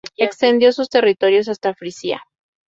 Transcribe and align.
Extendió 0.17 0.71
sus 0.71 0.89
territorios 0.89 1.47
hasta 1.47 1.75
Frisia. 1.75 2.23